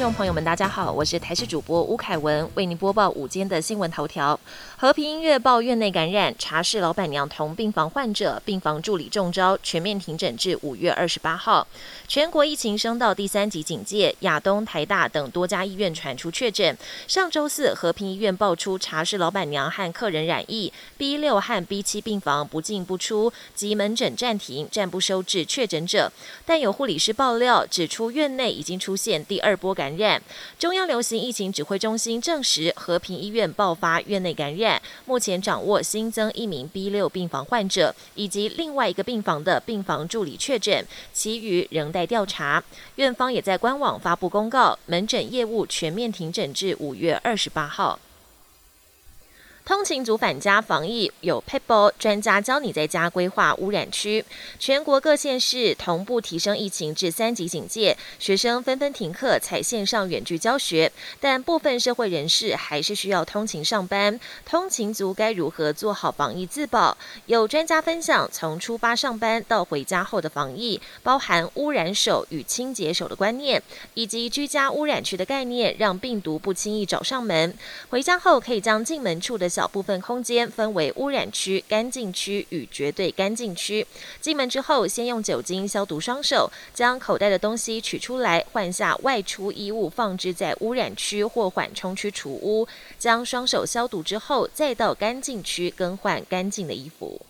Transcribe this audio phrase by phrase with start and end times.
[0.00, 4.40] 众朋友们，大家好，我是台视主播吴凯文，为您播报午间的新闻头条。
[4.78, 11.68] 和平音乐报院内感染，茶室老板娘同病房患者、病房助理中招，全面停诊至五月二十八号。
[12.08, 16.74] 全国疫情升到第三级警戒，亚东、台大等多家医院传出确诊。
[17.06, 26.10] 上周四，和平医院爆出茶室老板娘和客人染疫，B 六和 B 七病房不进不出，及门诊暂停，暂不收治确诊者。
[26.46, 29.89] 但有护理师爆料指出，院内已经出现第二波感。
[30.58, 42.62] 中央流行疫情指挥中心证实，和平医院爆发院内感染，目前掌握新增一名 B 六病房患者，以及另外一个病房的病房助理确诊，其余仍待调查。
[42.96, 47.98] 院方也在官网发布公告，门诊业务全面停诊至五月二十八号。
[49.70, 54.24] 通勤族返家防疫有 people 专家教你在家规划污染区，
[54.58, 64.18] 全国各县市同步提升疫情至三级警戒，学生纷纷停课采线上远距教学，但部分社会人士还是需要通勤上班。
[64.44, 66.98] 通勤族该如何做好防疫自保？
[67.26, 73.62] 有专家分享，从出发上班到回家后的防疫，包含污染手与清洁手的观念，
[73.94, 77.56] 以及居家污染区的概念，让病毒不轻易找上门。
[77.88, 83.86] 回家后可以将进门处的小部分空间分为污染区、干净区与绝对干净区。
[84.18, 92.66] 进门之后，先用酒精消毒双手，将口袋的东西取出来，换下外出衣物，放置在污染区或缓冲区除污。
[92.98, 97.20] 将双手消毒之后，再到干净区更换干净的衣服。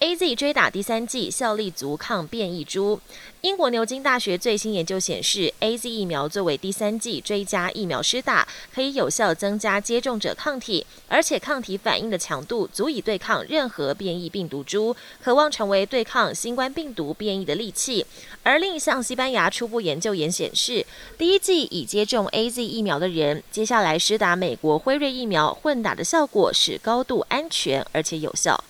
[0.00, 3.00] A Z 追打第三季效力足抗变异株。
[3.40, 18.04] 英国牛津大学最新研究显示，A Z 疫苗作为第三季追加疫苗施打，可以有效增加接种者抗体，而且抗体反应的强度足以对抗任何变异病毒株，渴望成为对抗新冠病毒变异的利器。
[18.42, 20.84] 而另一项西班牙初步研究也显示，
[21.16, 28.62] 第一季已接种 A Z 疫苗的人，接下来施打美国辉瑞疫苗混打的效果是高度安全而且有效。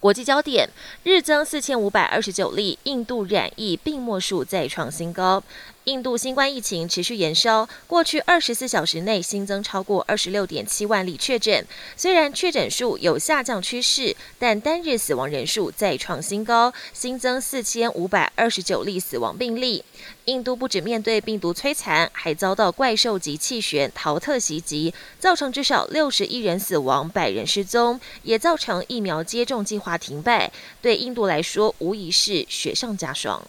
[0.00, 0.66] 国际焦点：
[1.04, 5.42] 日增四千五百二十九例，印度染疫病末数再创新高。
[5.84, 11.66] 印度新冠疫情持续延烧，过去二十四小时内新增超过二十六点七万例确诊。
[11.96, 19.82] 虽然确诊数有下降趋势，但单日死亡人数再创新高，新增四千五百二十九例死亡病例。
[20.26, 30.52] 印度不止面对病毒摧残，还遭到怪兽级气旋陶特袭击，造成至少六十一人死亡、百人失踪，也造成疫苗接种计划停摆。
[30.82, 33.42] 对印度来说，无疑是雪上加霜。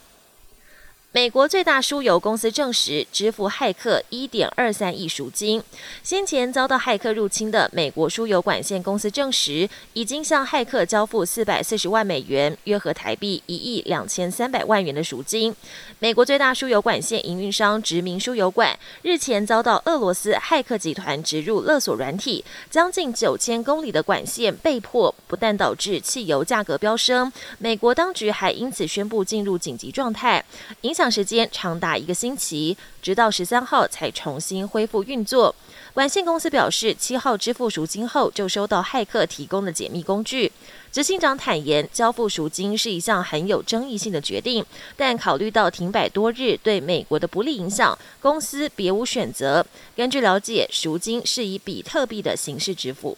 [1.13, 5.61] 美国最大输油公司证实支付骇客一点二三亿赎金。
[6.01, 15.53] 先前遭到骇客入侵的美国输油管线公司证实，已经向骇客交付四百四十万美元（约合台币一亿两千三百万元）的赎金。
[15.99, 30.45] 美国最大输油管线营运商殖民输油管日前遭到俄罗斯骇客集团植入勒索软体，将近九千公里的管线被迫，不但导致汽油价格飙升，美国当局还因此宣布进入紧急状态，
[30.83, 31.00] 影响。
[31.09, 35.55] 时间长达一个星期，直到十三号才重新恢复运作。
[35.93, 40.51] 管线公司表示，七号支付赎金后，就收到骇客提供的解密工具。
[40.91, 49.65] 执行长坦言，交付赎金是一项很有争议性的决定，但考虑到停摆多日对美国的不利影响，公司别无选择。
[49.95, 53.17] 根据了解，赎金是以比特币的形式支付。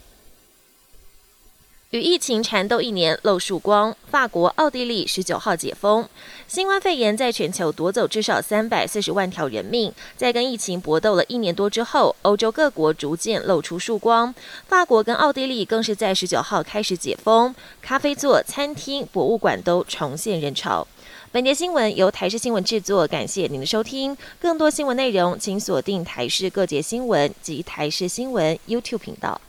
[1.94, 6.10] 与疫情缠斗一年露曙光，法国、奥地利十九号解封。
[6.48, 14.34] 新冠肺炎在全球夺走至少三百四十万条人命，在跟疫情搏斗了一年多之后，欧洲各国逐渐露出曙光。
[14.68, 20.88] 法国跟奥地利更是在十九号开始解封，咖啡座、餐厅、博物馆都重现人潮。
[21.32, 24.18] 本节新闻由台视新闻制作，感谢您的收听。
[24.42, 29.40] 更多新闻内容，请锁定台视各节新闻及台视新闻 YouTube 频道。